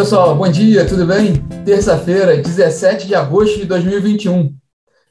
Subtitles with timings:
[0.00, 1.34] pessoal, bom dia, tudo bem?
[1.62, 4.50] Terça-feira, 17 de agosto de 2021.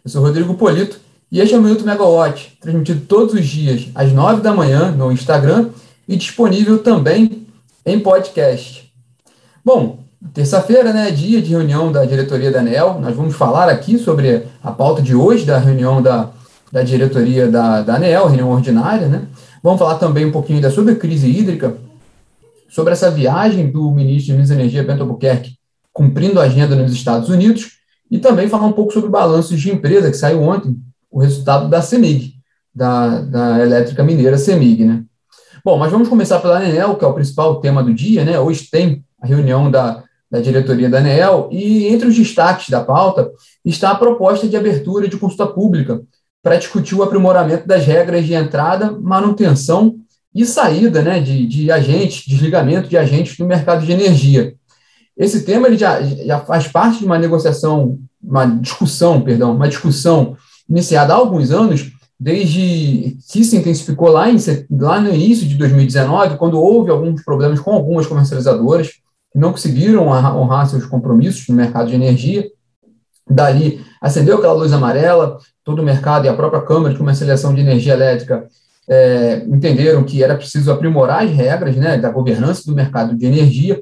[0.03, 0.99] Eu sou Rodrigo Polito
[1.31, 5.11] e este é o Minuto Megawatt, transmitido todos os dias às 9 da manhã no
[5.11, 5.69] Instagram
[6.07, 7.45] e disponível também
[7.85, 8.91] em podcast.
[9.63, 9.99] Bom,
[10.33, 12.99] terça-feira, né, dia de reunião da diretoria da ANEL.
[12.99, 16.31] Nós vamos falar aqui sobre a pauta de hoje da reunião da,
[16.71, 19.27] da diretoria da, da ANEL, reunião ordinária, né?
[19.61, 21.77] Vamos falar também um pouquinho da sobre a crise hídrica,
[22.69, 25.57] sobre essa viagem do ministro de Minas e Energia, Bento Albuquerque,
[25.91, 27.79] cumprindo a agenda nos Estados Unidos,
[28.09, 30.77] e também falar um pouco sobre balanços de empresa, que saiu ontem,
[31.11, 32.35] o resultado da CEMIG,
[32.73, 35.03] da, da elétrica mineira CEMIG, né?
[35.63, 38.39] Bom, mas vamos começar pela ANEL, que é o principal tema do dia, né?
[38.39, 43.29] Hoje tem a reunião da, da diretoria da ANEL, e entre os destaques da pauta
[43.65, 46.01] está a proposta de abertura de consulta pública
[46.41, 49.95] para discutir o aprimoramento das regras de entrada, manutenção
[50.33, 54.53] e saída né, de, de agentes, desligamento de agentes no mercado de energia.
[55.17, 60.37] Esse tema ele já, já faz parte de uma negociação, uma discussão, perdão, uma discussão
[60.69, 64.37] iniciada há alguns anos, desde que se intensificou lá, em,
[64.71, 68.89] lá no início de 2019, quando houve alguns problemas com algumas comercializadoras
[69.31, 72.49] que não conseguiram honrar seus compromissos no mercado de energia.
[73.29, 77.61] Dali, acendeu aquela luz amarela, todo o mercado e a própria Câmara de Comercialização de
[77.61, 78.47] Energia Elétrica
[78.89, 83.81] é, entenderam que era preciso aprimorar as regras né, da governança do mercado de energia.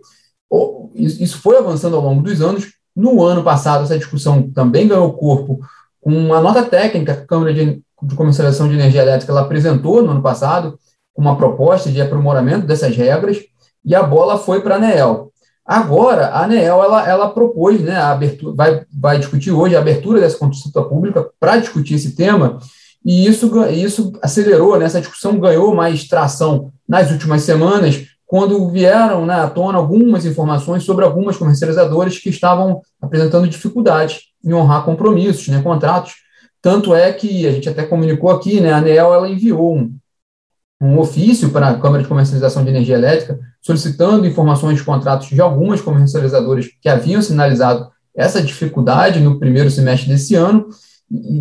[0.93, 2.73] Isso foi avançando ao longo dos anos.
[2.95, 5.59] No ano passado, essa discussão também ganhou corpo
[6.01, 7.81] com uma nota técnica que a Câmara de,
[8.15, 10.77] Comercialização de Energia Elétrica ela apresentou no ano passado,
[11.13, 13.39] com uma proposta de aprimoramento dessas regras,
[13.83, 15.31] e a bola foi para a ANEEL.
[15.65, 20.19] Agora, a ANEEL ela, ela propôs, né, a abertura, vai, vai discutir hoje a abertura
[20.19, 22.59] dessa consulta pública para discutir esse tema,
[23.07, 29.25] e isso, isso acelerou, né, essa discussão ganhou mais tração nas últimas semanas, quando vieram
[29.25, 35.47] né, à tona algumas informações sobre algumas comercializadoras que estavam apresentando dificuldades em honrar compromissos,
[35.47, 36.15] né, contratos.
[36.61, 39.95] Tanto é que a gente até comunicou aqui, né, a ANEEL ela enviou um,
[40.81, 45.39] um ofício para a Câmara de Comercialização de Energia Elétrica solicitando informações de contratos de
[45.39, 50.67] algumas comercializadoras que haviam sinalizado essa dificuldade no primeiro semestre desse ano,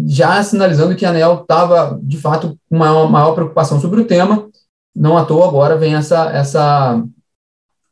[0.06, 4.48] já sinalizando que a ANEL estava, de fato, com maior, maior preocupação sobre o tema.
[4.94, 7.02] Não à toa agora vem essa, essa,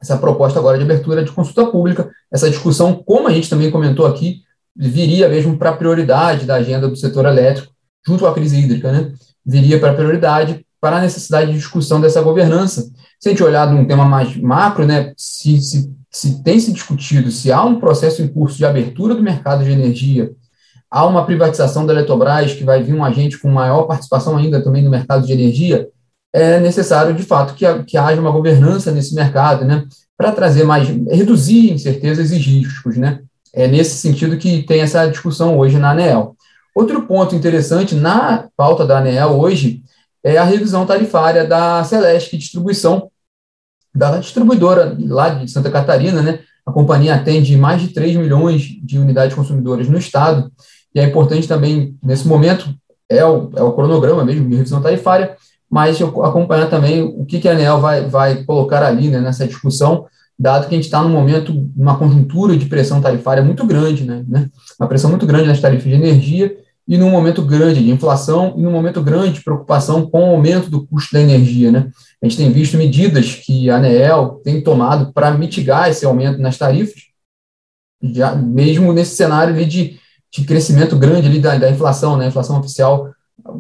[0.01, 4.07] essa proposta agora de abertura de consulta pública, essa discussão, como a gente também comentou
[4.07, 4.43] aqui,
[4.77, 7.73] viria mesmo para a prioridade da agenda do setor elétrico,
[8.07, 9.13] junto à crise hídrica, né?
[9.45, 12.91] Viria para a prioridade para a necessidade de discussão dessa governança.
[13.19, 17.31] Se a gente olhar num tema mais macro, né, se, se, se tem se discutido
[17.31, 20.31] se há um processo em curso de abertura do mercado de energia
[20.95, 24.81] há uma privatização da Eletrobras, que vai vir um agente com maior participação ainda também
[24.81, 25.89] no mercado de energia,
[26.33, 29.85] é necessário, de fato, que, que haja uma governança nesse mercado, né,
[30.17, 33.23] para trazer mais, reduzir incertezas e riscos, né.
[33.53, 36.37] É nesse sentido que tem essa discussão hoje na ANEEL.
[36.73, 39.83] Outro ponto interessante na pauta da ANEEL hoje
[40.23, 43.11] é a revisão tarifária da Celeste Distribuição,
[43.93, 48.97] da distribuidora lá de Santa Catarina, né, a companhia atende mais de 3 milhões de
[48.97, 50.53] unidades consumidoras no estado,
[50.95, 52.73] e é importante também, nesse momento,
[53.09, 55.37] é o, é o cronograma mesmo de revisão tarifária,
[55.69, 60.07] mas acompanhar também o que, que a ANEL vai, vai colocar ali né, nessa discussão,
[60.39, 64.25] dado que a gente está num momento, uma conjuntura de pressão tarifária muito grande, né,
[64.29, 66.57] né, uma pressão muito grande nas tarifas de energia,
[66.87, 70.69] e num momento grande de inflação, e num momento grande de preocupação com o aumento
[70.69, 71.73] do custo da energia.
[71.73, 71.91] Né.
[72.23, 76.59] A gente tem visto medidas que a ANEEL tem tomado para mitigar esse aumento nas
[76.59, 77.03] tarifas,
[78.03, 79.99] já, mesmo nesse cenário de
[80.35, 82.27] de crescimento grande ali da, da inflação, né?
[82.27, 83.11] Inflação oficial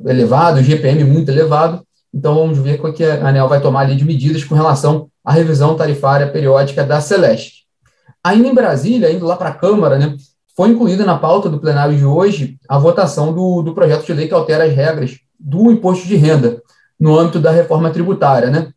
[0.07, 1.83] elevado, GPM muito elevado.
[2.13, 5.33] Então, vamos ver o que a ANEL vai tomar ali de medidas com relação à
[5.33, 7.65] revisão tarifária periódica da Celeste.
[8.23, 10.17] Ainda em Brasília, indo lá para a Câmara, né,
[10.57, 14.29] foi incluída na pauta do plenário de hoje a votação do, do projeto de lei
[14.29, 16.63] que altera as regras do imposto de renda
[16.99, 18.51] no âmbito da reforma tributária.
[18.51, 18.69] Né?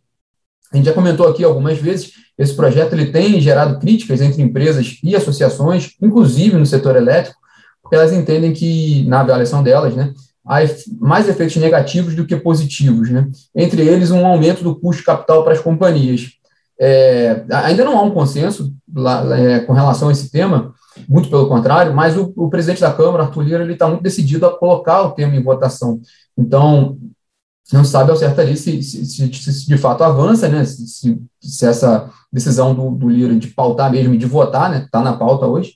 [0.71, 4.97] A gente já comentou aqui algumas vezes, esse projeto ele tem gerado críticas entre empresas
[5.03, 7.39] e associações, inclusive no setor elétrico,
[7.87, 10.13] porque elas entendem que, na avaliação delas, né,
[10.45, 10.59] há
[10.99, 13.29] mais efeitos negativos do que positivos, né?
[13.55, 16.31] entre eles um aumento do custo de capital para as companhias.
[16.79, 20.73] É, ainda não há um consenso lá, é, com relação a esse tema,
[21.07, 24.45] muito pelo contrário, mas o, o presidente da Câmara, Arthur Lira, ele está muito decidido
[24.45, 26.01] a colocar o tema em votação.
[26.37, 26.97] Então,
[27.71, 30.65] não sabe ao certo ali se, se, se, se de fato avança, né?
[30.65, 31.17] se,
[31.65, 34.83] essa decisão do, do Lira de pautar mesmo e de votar, né?
[34.83, 35.73] está na pauta hoje,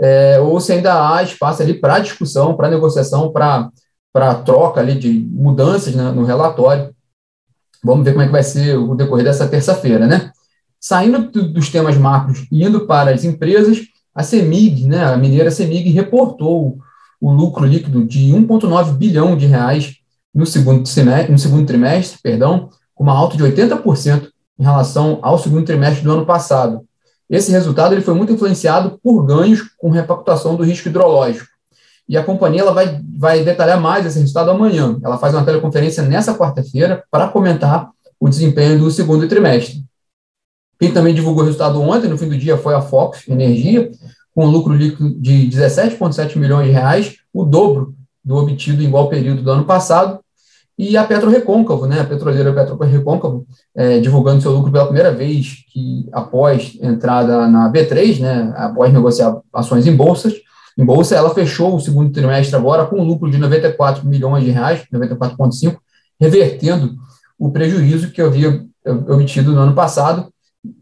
[0.00, 5.28] é, ou se ainda há espaço ali para discussão, para negociação, para troca ali de
[5.30, 6.94] mudanças né, no relatório.
[7.84, 10.30] Vamos ver como é que vai ser o decorrer dessa terça-feira, né?
[10.80, 13.80] Saindo dos temas macros e indo para as empresas,
[14.14, 16.78] a CEMIG, né, a mineira CEMIG, reportou
[17.20, 19.96] o lucro líquido de 1,9 bilhão de reais
[20.34, 25.38] no segundo, semestre, no segundo trimestre, perdão, com uma alta de 80% em relação ao
[25.38, 26.82] segundo trimestre do ano passado.
[27.30, 31.46] Esse resultado ele foi muito influenciado por ganhos com repactuação do risco hidrológico.
[32.08, 34.98] E a companhia ela vai, vai detalhar mais esse resultado amanhã.
[35.00, 37.88] Ela faz uma teleconferência nessa quarta-feira para comentar
[38.18, 39.84] o desempenho do segundo trimestre.
[40.80, 43.92] Quem também divulgou o resultado ontem, no fim do dia, foi a Fox Energia,
[44.34, 47.94] com um lucro líquido de 17,7 milhões de reais, o dobro
[48.24, 50.18] do obtido em igual período do ano passado,
[50.82, 53.46] e a Petro Recôncavo, né, a petroleira Petro Recôncavo,
[53.76, 59.42] é, divulgando seu lucro pela primeira vez, que após entrada na B3, né, após negociar
[59.52, 60.32] ações em bolsas,
[60.78, 64.52] em bolsa, ela fechou o segundo trimestre agora com um lucro de 94 milhões de
[64.52, 65.76] reais, 94,5,
[66.18, 66.94] revertendo
[67.38, 68.64] o prejuízo que havia
[69.06, 70.32] obtido no ano passado.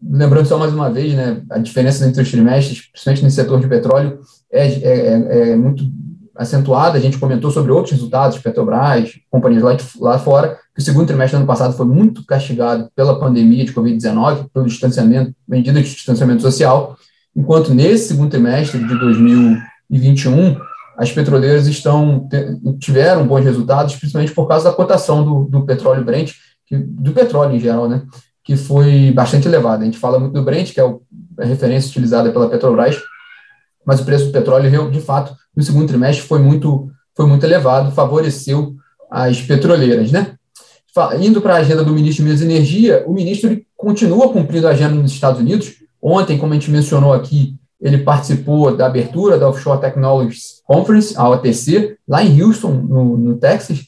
[0.01, 3.67] Lembrando só mais uma vez, né, a diferença entre os trimestres, principalmente no setor de
[3.67, 4.21] petróleo,
[4.53, 5.83] é, é, é muito
[6.39, 10.85] acentuada, a gente comentou sobre outros resultados, Petrobras, companhias lá, de, lá fora, que o
[10.85, 15.83] segundo trimestre do ano passado foi muito castigado pela pandemia de Covid-19, pelo distanciamento, medida
[15.83, 16.97] de distanciamento social,
[17.37, 20.57] enquanto nesse segundo trimestre de 2021,
[20.97, 22.29] as petroleiras estão,
[22.79, 26.33] tiveram bons resultados, principalmente por causa da cotação do, do petróleo Brent,
[26.67, 28.03] que, do petróleo em geral, né,
[28.45, 29.83] que foi bastante elevada.
[29.83, 32.97] A gente fala muito do Brent, que é a referência utilizada pela Petrobras,
[33.89, 37.91] mas o preço do petróleo, de fato, no segundo trimestre foi muito, foi muito elevado,
[37.91, 38.75] favoreceu
[39.11, 40.13] as petroleiras.
[40.13, 40.35] Né?
[41.19, 44.73] Indo para a agenda do ministro de Minas e Energia, o ministro continua cumprindo a
[44.73, 45.77] agenda nos Estados Unidos.
[46.03, 51.27] Ontem, como a gente mencionou aqui, ele participou da abertura da Offshore Technologies Conference, a
[51.27, 53.87] OTC, lá em Houston, no, no Texas,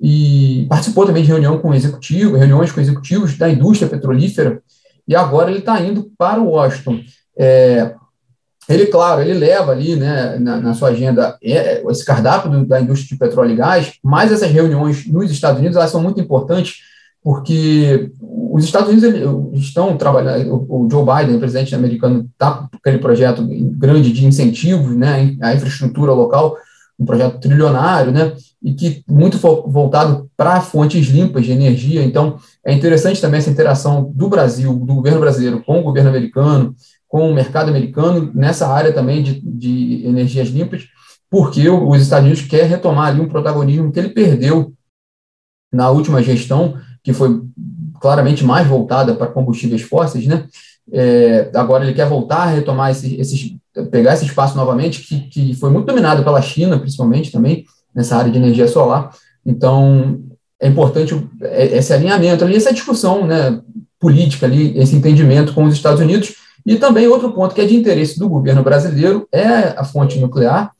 [0.00, 4.62] e participou também de reunião com executivos, reuniões com executivos da indústria petrolífera,
[5.06, 7.00] e agora ele está indo para Washington.
[7.36, 7.94] É,
[8.68, 12.80] ele, claro, ele leva ali né, na, na sua agenda é, esse cardápio do, da
[12.80, 16.78] indústria de petróleo e gás, mas essas reuniões nos Estados Unidos elas são muito importantes
[17.24, 19.08] porque os Estados Unidos
[19.54, 24.94] estão trabalhando, o Joe Biden, o presidente americano, está com aquele projeto grande de incentivos
[24.94, 26.56] né, à infraestrutura local,
[26.98, 32.04] um projeto trilionário, né, e que muito voltado para fontes limpas de energia.
[32.04, 36.76] Então, é interessante também essa interação do Brasil, do governo brasileiro com o governo americano,
[37.14, 40.88] com o mercado americano nessa área também de, de energias limpas,
[41.30, 44.74] porque os Estados Unidos quer retomar ali um protagonismo que ele perdeu
[45.72, 47.40] na última gestão, que foi
[48.00, 50.48] claramente mais voltada para combustíveis fósseis, né?
[50.90, 53.54] É, agora ele quer voltar a retomar esse, esses,
[53.92, 57.64] pegar esse espaço novamente, que, que foi muito dominado pela China, principalmente também,
[57.94, 59.14] nessa área de energia solar.
[59.46, 60.20] Então,
[60.60, 63.60] é importante esse alinhamento ali, essa discussão né,
[64.00, 67.76] política ali, esse entendimento com os Estados Unidos, e também outro ponto que é de
[67.76, 70.72] interesse do governo brasileiro é a fonte nuclear,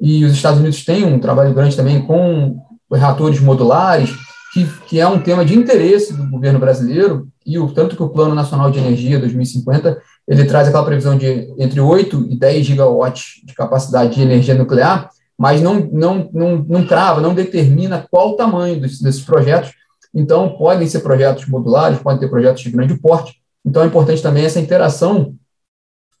[0.00, 2.56] e os Estados Unidos têm um trabalho grande também com
[2.92, 4.10] reatores modulares,
[4.52, 8.08] que, que é um tema de interesse do governo brasileiro, e o tanto que o
[8.08, 13.42] Plano Nacional de Energia 2050, ele traz aquela previsão de entre 8 e 10 gigawatts
[13.44, 15.08] de capacidade de energia nuclear,
[15.38, 19.72] mas não, não, não, não crava, não determina qual o tamanho desses, desses projetos.
[20.14, 24.44] Então, podem ser projetos modulares, podem ter projetos de grande porte, então é importante também
[24.44, 25.34] essa interação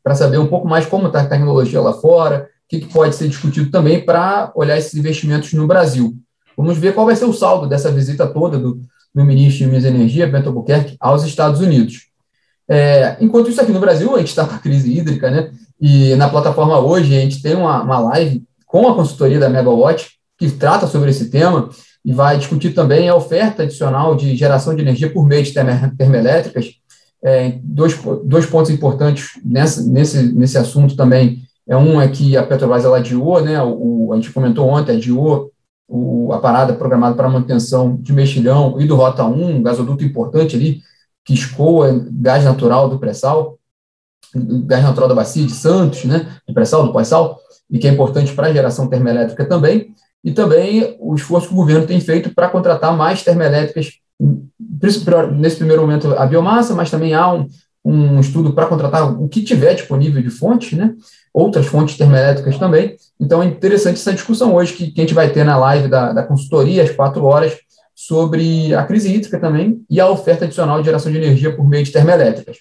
[0.02, 3.14] para saber um pouco mais como está a tecnologia lá fora, o que, que pode
[3.14, 6.16] ser discutido também para olhar esses investimentos no Brasil.
[6.56, 8.80] Vamos ver qual vai ser o saldo dessa visita toda do,
[9.14, 12.08] do ministro de Minas e Energia, Bento Albuquerque, aos Estados Unidos.
[12.68, 15.50] É, enquanto isso aqui no Brasil, a gente está com a crise hídrica, né?
[15.80, 20.10] E na plataforma hoje a gente tem uma, uma live com a consultoria da Megawatt,
[20.38, 21.68] que trata sobre esse tema
[22.04, 26.81] e vai discutir também a oferta adicional de geração de energia por meio de termoelétricas
[27.22, 31.42] é, dois, dois pontos importantes nessa, nesse, nesse assunto também.
[31.66, 35.50] É um é que a Petrobras ela adiou, né, o, a gente comentou ontem, adiou
[35.88, 40.56] o, a parada programada para manutenção de mexilhão e do Rota 1, um gasoduto importante
[40.56, 40.80] ali,
[41.24, 43.58] que escoa gás natural do pré-sal,
[44.34, 47.38] gás natural da bacia de Santos, né, do pré-sal, do pós-sal,
[47.70, 51.56] e que é importante para a geração termoelétrica também, e também o esforço que o
[51.56, 54.00] governo tem feito para contratar mais termoelétricas
[54.82, 57.48] nesse primeiro momento, a biomassa, mas também há um,
[57.84, 60.94] um estudo para contratar o que tiver disponível de fontes, né?
[61.32, 62.96] outras fontes termoelétricas também.
[63.18, 66.12] Então é interessante essa discussão hoje que, que a gente vai ter na live da,
[66.12, 67.56] da consultoria, às quatro horas,
[67.94, 71.84] sobre a crise hídrica também e a oferta adicional de geração de energia por meio
[71.84, 72.58] de termoelétricas.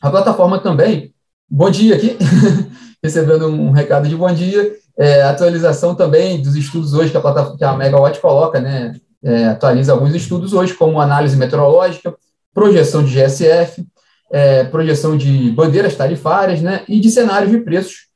[0.00, 1.14] A plataforma também,
[1.48, 2.16] bom dia aqui,
[3.02, 7.58] recebendo um recado de bom dia, é, atualização também dos estudos hoje que a, plataforma,
[7.58, 12.14] que a Megawatt coloca, né, é, atualiza alguns estudos hoje, como análise meteorológica,
[12.54, 13.86] projeção de GSF,
[14.30, 18.08] é, projeção de bandeiras tarifárias né, e de cenários de preços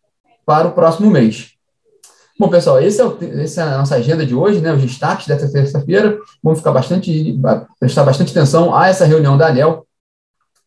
[0.46, 1.54] para o próximo mês.
[2.38, 5.26] Bom, pessoal, esse é o, essa é a nossa agenda de hoje, né, os destaques
[5.26, 6.18] dessa terça-feira.
[6.42, 7.38] Vamos ficar bastante,
[7.78, 9.86] prestar bastante atenção a essa reunião da ANEL,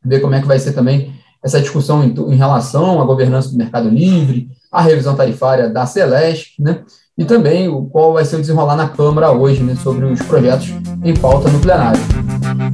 [0.03, 1.13] ver como é que vai ser também
[1.43, 6.61] essa discussão em, em relação à governança do mercado livre, a revisão tarifária da Celeste,
[6.61, 6.83] né,
[7.17, 10.71] e também o qual vai ser o desenrolar na Câmara hoje, né, sobre os projetos
[11.03, 11.99] em pauta no plenário.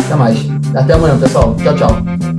[0.06, 0.38] Até mais.
[0.76, 1.56] Até amanhã, pessoal.
[1.56, 2.33] Tchau, tchau.